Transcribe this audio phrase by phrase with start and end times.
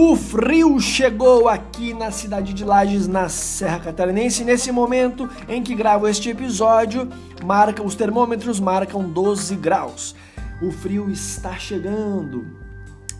[0.00, 4.44] O frio chegou aqui na cidade de Lages, na Serra Catarinense.
[4.44, 7.08] Nesse momento em que gravo este episódio,
[7.44, 10.14] marca os termômetros marcam 12 graus.
[10.62, 12.46] O frio está chegando.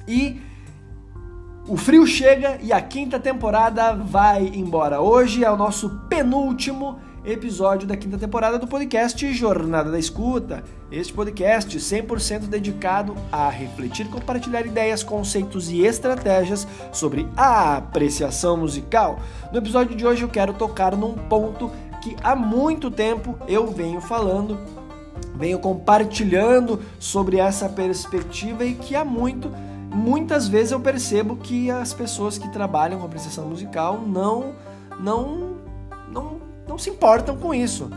[0.06, 0.40] E
[1.66, 5.00] o frio chega e a quinta temporada vai embora.
[5.00, 7.00] Hoje é o nosso penúltimo
[7.32, 10.64] episódio da quinta temporada do podcast Jornada da Escuta.
[10.90, 19.20] Este podcast 100% dedicado a refletir, compartilhar ideias, conceitos e estratégias sobre a apreciação musical.
[19.52, 24.00] No episódio de hoje eu quero tocar num ponto que há muito tempo eu venho
[24.00, 24.58] falando,
[25.34, 29.50] venho compartilhando sobre essa perspectiva e que há muito
[29.94, 34.54] muitas vezes eu percebo que as pessoas que trabalham com apreciação musical não
[35.00, 35.47] não
[36.78, 37.90] não se importam com isso.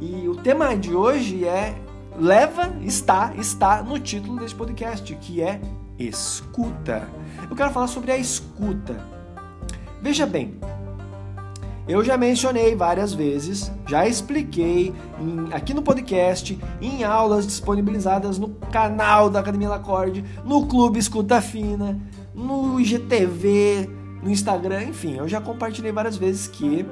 [0.00, 1.74] E o tema de hoje é
[2.18, 5.60] leva, está, está no título desse podcast, que é
[5.98, 7.06] escuta.
[7.50, 8.96] Eu quero falar sobre a escuta.
[10.00, 10.58] Veja bem,
[11.86, 18.48] eu já mencionei várias vezes, já expliquei em, aqui no podcast, em aulas disponibilizadas no
[18.72, 22.00] canal da Academia Lacorde, no Clube Escuta Fina,
[22.34, 23.90] no IGTV,
[24.22, 26.86] no Instagram, enfim, eu já compartilhei várias vezes que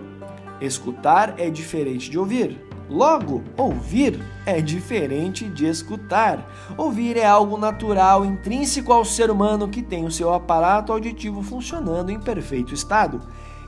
[0.63, 2.65] Escutar é diferente de ouvir.
[2.89, 6.49] Logo, ouvir é diferente de escutar.
[6.77, 12.11] Ouvir é algo natural, intrínseco ao ser humano que tem o seu aparato auditivo funcionando
[12.11, 13.21] em perfeito estado.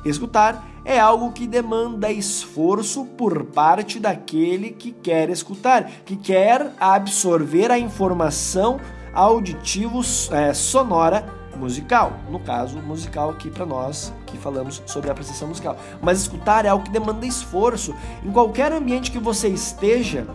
[0.05, 7.73] Escutar é algo que demanda esforço por parte daquele que quer escutar, que quer absorver
[7.73, 8.79] a informação
[9.13, 10.01] auditivo
[10.31, 12.13] é, sonora musical.
[12.31, 15.77] No caso, musical aqui para nós que falamos sobre a apreciação musical.
[16.03, 17.95] Mas escutar é algo que demanda esforço.
[18.25, 20.27] Em qualquer ambiente que você esteja,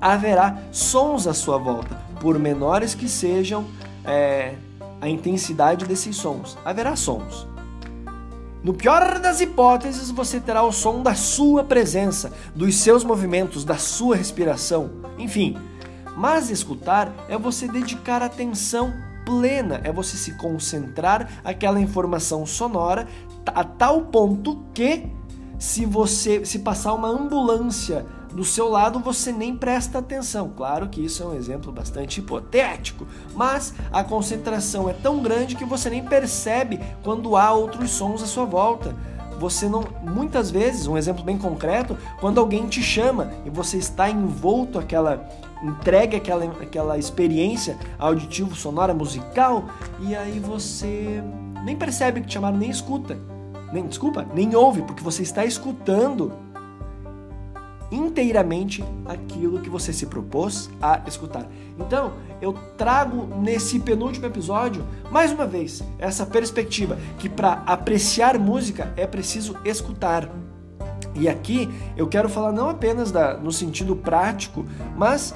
[0.00, 3.66] haverá sons à sua volta, por menores que sejam
[4.04, 4.54] é,
[5.00, 6.58] a intensidade desses sons.
[6.64, 7.46] Haverá sons.
[8.62, 13.76] No pior das hipóteses, você terá o som da sua presença, dos seus movimentos, da
[13.76, 15.58] sua respiração, enfim.
[16.16, 18.92] Mas escutar é você dedicar atenção
[19.24, 23.06] plena, é você se concentrar aquela informação sonora
[23.46, 25.10] a tal ponto que
[25.58, 30.52] se você se passar uma ambulância do seu lado, você nem presta atenção.
[30.56, 35.64] Claro que isso é um exemplo bastante hipotético, mas a concentração é tão grande que
[35.64, 38.96] você nem percebe quando há outros sons à sua volta
[39.42, 39.82] você não.
[40.02, 45.28] Muitas vezes, um exemplo bem concreto, quando alguém te chama e você está envolto aquela.
[45.62, 49.64] Entregue aquela, aquela experiência auditivo, sonora, musical,
[50.00, 51.22] e aí você
[51.64, 53.16] nem percebe que te chamaram, nem escuta.
[53.72, 56.32] Nem, desculpa, nem ouve, porque você está escutando
[57.90, 61.46] inteiramente aquilo que você se propôs a escutar.
[61.78, 68.92] Então, eu trago nesse penúltimo episódio, mais uma vez, essa perspectiva que para apreciar música
[68.96, 70.28] é preciso escutar.
[71.14, 74.64] E aqui eu quero falar não apenas da, no sentido prático,
[74.96, 75.34] mas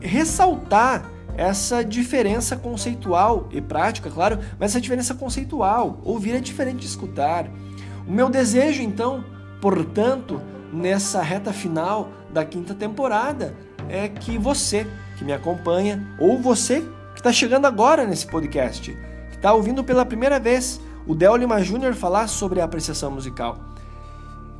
[0.00, 1.04] ressaltar
[1.36, 6.00] essa diferença conceitual e prática, claro, mas essa diferença conceitual.
[6.04, 7.48] Ouvir é diferente de escutar.
[8.06, 9.24] O meu desejo, então,
[9.60, 10.40] portanto,
[10.72, 13.54] nessa reta final da quinta temporada
[13.88, 16.80] é que você que me acompanha, ou você
[17.14, 18.90] que está chegando agora nesse podcast,
[19.30, 23.58] que está ouvindo pela primeira vez o Del Lima Júnior falar sobre a apreciação musical,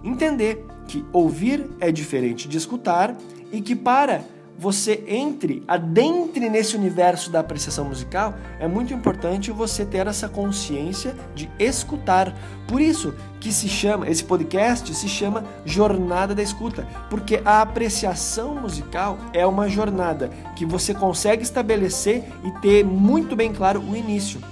[0.02, 3.16] entender que ouvir é diferente de escutar
[3.52, 4.22] e que para
[4.60, 11.16] você entre, adentre nesse universo da apreciação musical, é muito importante você ter essa consciência
[11.34, 12.36] de escutar.
[12.68, 18.54] Por isso que se chama, esse podcast se chama Jornada da Escuta, porque a apreciação
[18.54, 24.42] musical é uma jornada que você consegue estabelecer e ter muito bem claro o início.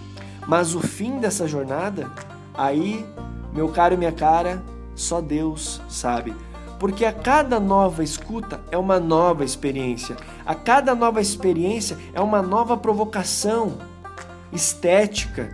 [0.47, 2.11] Mas o fim dessa jornada,
[2.55, 3.05] aí,
[3.53, 4.63] meu caro e minha cara,
[4.95, 6.35] só Deus sabe
[6.79, 10.17] porque a cada nova escuta é uma nova experiência,
[10.47, 13.79] a cada nova experiência é uma nova provocação
[14.53, 15.51] estética,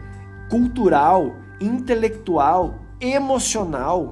[0.49, 4.10] cultural, intelectual, emocional.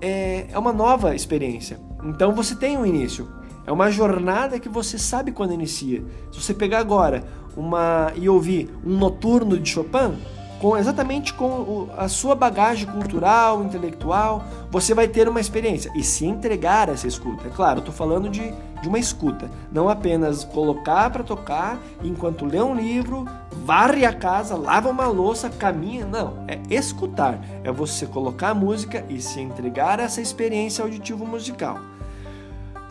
[0.00, 1.78] É, é uma nova experiência.
[2.04, 3.28] Então você tem um início.
[3.66, 6.02] É uma jornada que você sabe quando inicia.
[6.32, 7.22] Se você pegar agora
[7.56, 10.16] uma e ouvir um noturno de Chopin,
[10.62, 16.04] com exatamente com o, a sua bagagem cultural, intelectual, você vai ter uma experiência e
[16.04, 17.48] se entregar a essa escuta.
[17.48, 22.62] É claro, estou falando de, de uma escuta, não apenas colocar para tocar enquanto lê
[22.62, 23.26] um livro,
[23.64, 26.06] varre a casa, lava uma louça, caminha.
[26.06, 31.26] Não, é escutar, é você colocar a música e se entregar a essa experiência auditivo
[31.26, 31.80] musical.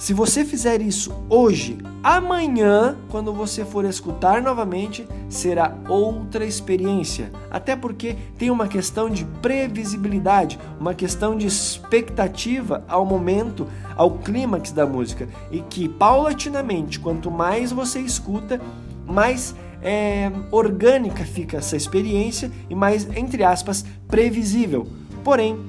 [0.01, 7.31] Se você fizer isso hoje, amanhã, quando você for escutar novamente, será outra experiência.
[7.51, 14.71] Até porque tem uma questão de previsibilidade, uma questão de expectativa ao momento, ao clímax
[14.71, 15.29] da música.
[15.51, 18.59] E que paulatinamente, quanto mais você escuta,
[19.05, 19.53] mais
[19.83, 24.87] é, orgânica fica essa experiência e mais, entre aspas, previsível.
[25.23, 25.59] Porém,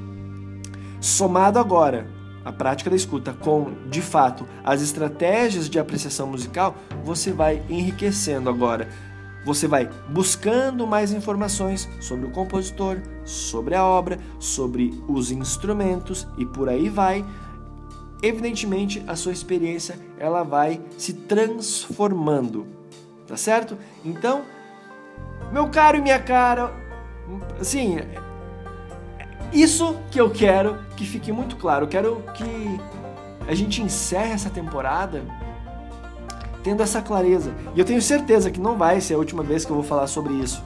[1.02, 6.74] somado agora a prática da escuta com, de fato, as estratégias de apreciação musical,
[7.04, 8.88] você vai enriquecendo agora.
[9.44, 16.46] Você vai buscando mais informações sobre o compositor, sobre a obra, sobre os instrumentos e
[16.46, 17.24] por aí vai.
[18.22, 22.66] Evidentemente, a sua experiência ela vai se transformando,
[23.26, 23.76] tá certo?
[24.04, 24.42] Então,
[25.52, 26.72] meu caro e minha cara,
[27.60, 27.96] assim,
[29.52, 31.84] isso que eu quero que fique muito claro.
[31.84, 32.80] Eu quero que
[33.46, 35.22] a gente encerre essa temporada
[36.62, 37.52] tendo essa clareza.
[37.74, 40.06] E eu tenho certeza que não vai ser a última vez que eu vou falar
[40.06, 40.62] sobre isso.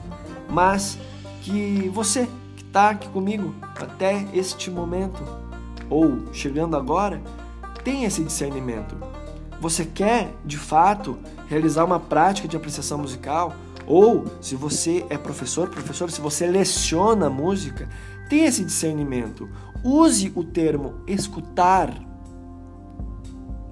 [0.49, 0.97] Mas
[1.41, 5.23] que você que está aqui comigo até este momento,
[5.89, 7.21] ou chegando agora,
[7.83, 8.95] tenha esse discernimento.
[9.59, 11.17] Você quer, de fato,
[11.47, 13.53] realizar uma prática de apreciação musical?
[13.87, 17.87] Ou, se você é professor, professor, se você leciona música,
[18.29, 19.49] Tenha esse discernimento.
[19.83, 21.93] Use o termo escutar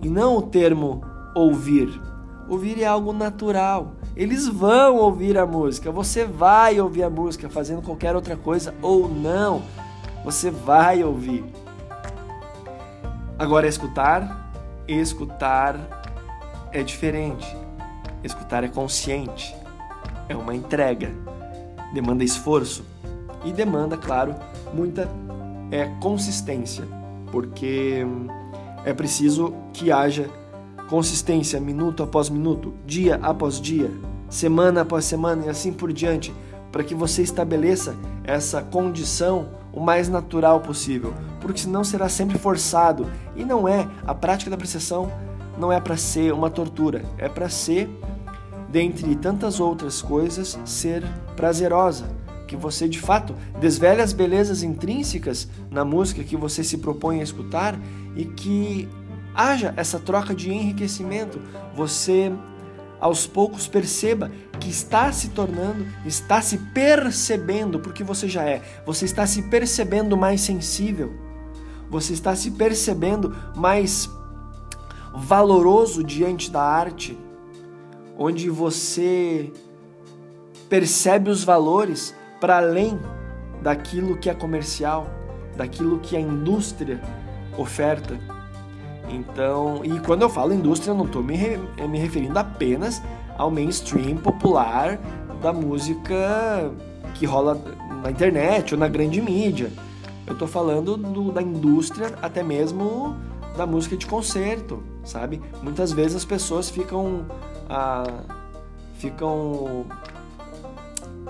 [0.01, 1.01] e não o termo
[1.35, 1.89] ouvir.
[2.47, 3.95] Ouvir é algo natural.
[4.15, 5.91] Eles vão ouvir a música.
[5.91, 9.63] Você vai ouvir a música fazendo qualquer outra coisa ou não.
[10.23, 11.43] Você vai ouvir.
[13.37, 14.51] Agora, escutar,
[14.87, 15.75] escutar
[16.71, 17.45] é diferente.
[18.23, 19.53] Escutar é consciente.
[20.29, 21.11] É uma entrega.
[21.93, 22.85] Demanda esforço
[23.45, 24.35] e demanda, claro,
[24.73, 25.09] muita
[25.71, 26.83] é, consistência,
[27.31, 28.05] porque
[28.83, 30.29] é preciso que haja
[30.89, 33.89] consistência minuto após minuto, dia após dia,
[34.29, 36.33] semana após semana e assim por diante,
[36.71, 43.07] para que você estabeleça essa condição o mais natural possível, porque senão será sempre forçado.
[43.35, 45.11] E não é a prática da apreciação
[45.57, 47.89] não é para ser uma tortura, é para ser
[48.69, 51.03] dentre tantas outras coisas ser
[51.35, 52.05] prazerosa
[52.47, 57.23] que você de fato desvele as belezas intrínsecas na música que você se propõe a
[57.23, 57.79] escutar
[58.15, 58.87] e que
[59.33, 61.41] haja essa troca de enriquecimento.
[61.75, 62.31] Você
[62.99, 69.05] aos poucos perceba que está se tornando, está se percebendo, porque você já é, você
[69.05, 71.13] está se percebendo mais sensível,
[71.89, 74.09] você está se percebendo mais
[75.13, 77.17] valoroso diante da arte,
[78.17, 79.51] onde você
[80.69, 82.15] percebe os valores
[82.45, 82.99] para além
[83.59, 85.07] daquilo que é comercial,
[85.57, 87.01] daquilo que a indústria
[87.57, 88.19] oferta.
[89.09, 91.57] Então, e quando eu falo indústria, não estou me, re,
[91.87, 93.01] me referindo apenas
[93.35, 94.99] ao mainstream popular
[95.41, 96.71] da música
[97.15, 97.59] que rola
[98.03, 99.71] na internet ou na grande mídia.
[100.27, 103.15] Eu estou falando do, da indústria até mesmo
[103.57, 105.41] da música de concerto, sabe?
[105.63, 107.25] Muitas vezes as pessoas ficam
[107.67, 108.03] ah,
[108.99, 109.87] ficam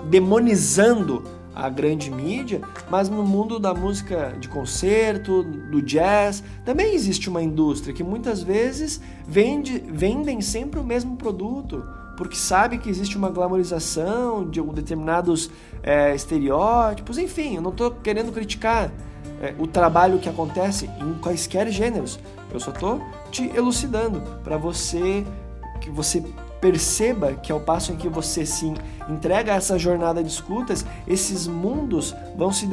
[0.04, 1.22] demonizando
[1.56, 2.60] a grande mídia,
[2.90, 8.42] mas no mundo da música de concerto, do jazz, também existe uma indústria que muitas
[8.42, 11.82] vezes vende, vendem sempre o mesmo produto,
[12.18, 15.50] porque sabe que existe uma glamorização de determinados
[15.82, 18.92] é, estereótipos, enfim, eu não estou querendo criticar
[19.40, 22.18] é, o trabalho que acontece em quaisquer gêneros,
[22.52, 25.24] eu só estou te elucidando para você
[25.80, 26.22] que você
[26.66, 28.74] perceba que ao passo em que você se
[29.08, 32.66] entrega a essa jornada de escutas, esses mundos vão se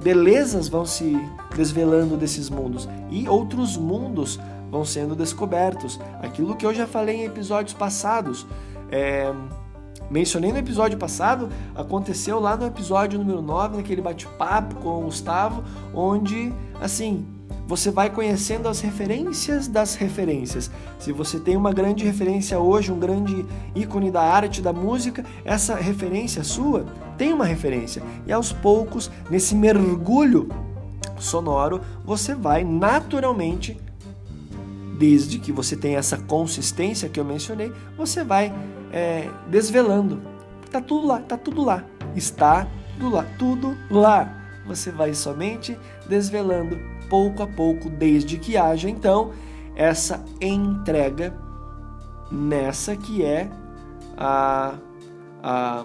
[0.00, 1.20] belezas vão se
[1.56, 4.38] desvelando desses mundos e outros mundos
[4.70, 5.98] vão sendo descobertos.
[6.22, 8.46] Aquilo que eu já falei em episódios passados,
[8.92, 9.32] é...
[10.08, 15.64] mencionei no episódio passado, aconteceu lá no episódio número 9, naquele bate-papo com o Gustavo,
[15.92, 17.26] onde assim
[17.66, 20.70] você vai conhecendo as referências das referências.
[20.98, 25.74] Se você tem uma grande referência hoje, um grande ícone da arte, da música, essa
[25.74, 26.84] referência sua
[27.16, 28.02] tem uma referência.
[28.26, 30.48] E aos poucos, nesse mergulho
[31.18, 33.80] sonoro, você vai naturalmente,
[34.98, 38.52] desde que você tenha essa consistência que eu mencionei, você vai
[38.92, 40.20] é, desvelando.
[40.70, 41.84] Tá tudo lá, tá tudo lá.
[42.16, 42.66] Está
[42.98, 44.62] tudo lá, tudo lá.
[44.66, 45.78] Você vai somente
[46.08, 49.32] desvelando pouco a pouco, desde que haja então
[49.76, 51.34] essa entrega
[52.30, 53.50] nessa que é
[54.16, 54.76] a,
[55.42, 55.84] a,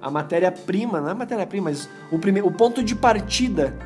[0.00, 3.76] a matéria-prima, não é matéria-prima, mas o, primeiro, o ponto de partida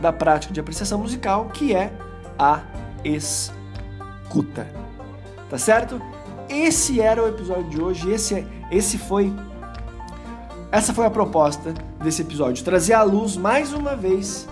[0.00, 1.92] da prática de apreciação musical, que é
[2.38, 2.62] a
[3.04, 4.66] escuta.
[5.50, 6.00] Tá certo?
[6.48, 9.30] Esse era o episódio de hoje, esse, esse foi
[10.72, 14.48] essa foi a proposta desse episódio, trazer à luz mais uma vez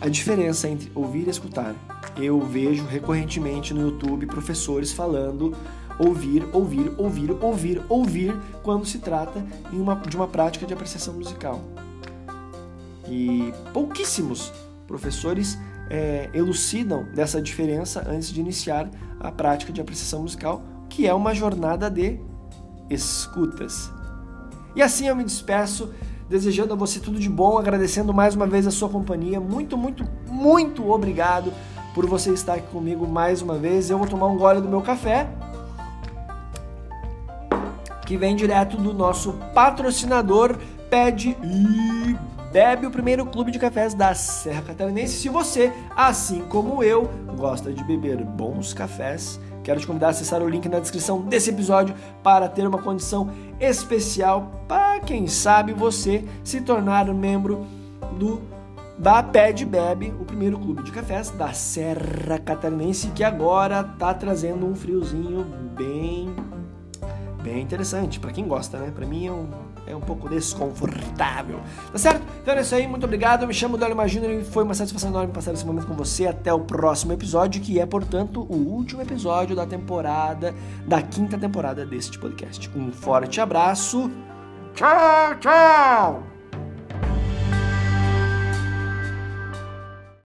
[0.00, 1.74] a diferença entre ouvir e escutar.
[2.16, 5.56] Eu vejo recorrentemente no YouTube professores falando
[5.98, 11.62] ouvir, ouvir, ouvir, ouvir, ouvir quando se trata uma, de uma prática de apreciação musical.
[13.08, 14.52] E pouquíssimos
[14.86, 15.58] professores
[15.90, 21.34] é, elucidam dessa diferença antes de iniciar a prática de apreciação musical, que é uma
[21.34, 22.18] jornada de
[22.90, 23.90] escutas.
[24.74, 25.92] E assim eu me despeço,
[26.28, 29.40] desejando a você tudo de bom, agradecendo mais uma vez a sua companhia.
[29.40, 31.52] Muito, muito, muito obrigado
[31.94, 33.90] por você estar aqui comigo mais uma vez.
[33.90, 35.28] Eu vou tomar um gole do meu café,
[38.06, 40.56] que vem direto do nosso patrocinador
[40.90, 45.16] Pede e Bebe, o primeiro clube de cafés da Serra Catarinense.
[45.16, 50.40] Se você, assim como eu, gosta de beber bons cafés, quero te convidar a acessar
[50.40, 56.24] o link na descrição desse episódio para ter uma condição especial para quem sabe você
[56.44, 57.66] se tornar membro
[58.20, 58.40] do
[58.96, 64.64] da Ped Bebe, o primeiro clube de cafés da Serra Catarinense que agora tá trazendo
[64.64, 65.44] um friozinho
[65.76, 66.32] bem
[67.44, 68.90] bem interessante para quem gosta, né?
[68.90, 69.48] Para mim é um,
[69.86, 71.60] é um pouco desconfortável.
[71.92, 72.22] Tá certo?
[72.42, 73.42] Então é isso aí, muito obrigado.
[73.42, 76.26] Eu me chamo Délio Magino e foi uma satisfação enorme passar esse momento com você.
[76.26, 80.54] Até o próximo episódio, que é, portanto, o último episódio da temporada,
[80.86, 82.70] da quinta temporada deste podcast.
[82.74, 84.10] Um forte abraço.
[84.74, 86.33] Tchau, tchau!